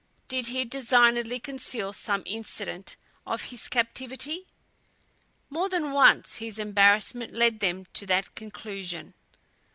[0.27, 2.95] Did he designedly conceal some incident
[3.27, 4.47] of his captivity?
[5.47, 9.13] More than once his embarrassment led them to that conclusion.